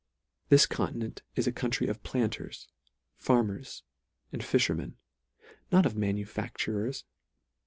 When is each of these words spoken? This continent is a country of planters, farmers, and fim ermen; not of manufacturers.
This 0.49 0.65
continent 0.65 1.21
is 1.35 1.45
a 1.45 1.51
country 1.51 1.85
of 1.85 2.01
planters, 2.01 2.67
farmers, 3.17 3.83
and 4.33 4.43
fim 4.43 4.59
ermen; 4.71 4.93
not 5.71 5.85
of 5.85 5.95
manufacturers. 5.95 7.05